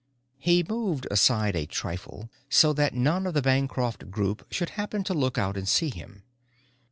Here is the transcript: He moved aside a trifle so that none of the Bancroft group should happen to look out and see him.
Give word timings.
He 0.39 0.65
moved 0.67 1.05
aside 1.11 1.55
a 1.55 1.67
trifle 1.67 2.31
so 2.49 2.73
that 2.73 2.95
none 2.95 3.27
of 3.27 3.35
the 3.35 3.41
Bancroft 3.43 4.09
group 4.09 4.47
should 4.51 4.71
happen 4.71 5.03
to 5.03 5.13
look 5.13 5.37
out 5.37 5.55
and 5.55 5.69
see 5.69 5.91
him. 5.91 6.23